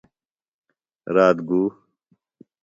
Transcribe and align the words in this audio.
رات 1.13 1.37
گُو۔ 1.47 1.61